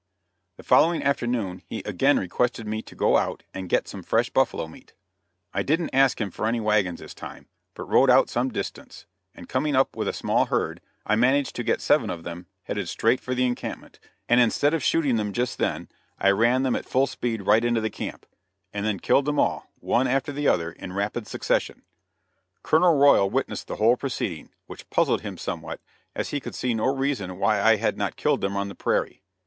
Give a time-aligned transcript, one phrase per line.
[0.57, 4.67] The following afternoon he again requested me to go out and get some fresh buffalo
[4.67, 4.95] meat.
[5.53, 9.47] I didn't ask him for any wagons this time, but rode out some distance, and
[9.47, 13.19] coming up with a small herd, I managed to get seven of them headed straight
[13.19, 15.87] for the encampment, and instead of shooting them just then,
[16.17, 18.25] I ran them at full speed right into the camp,
[18.73, 21.83] and then killed them all, one after the other in rapid succession.
[22.63, 25.79] Colonel Royal witnessed the whole proceeding, which puzzled him somewhat,
[26.15, 29.21] as he could see no reason why I had not killed them on the prairie.